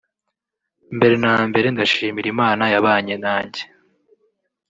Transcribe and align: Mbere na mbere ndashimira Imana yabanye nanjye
Mbere 0.95 1.15
na 1.23 1.33
mbere 1.49 1.67
ndashimira 1.69 2.27
Imana 2.33 2.63
yabanye 2.73 3.15
nanjye 3.23 3.61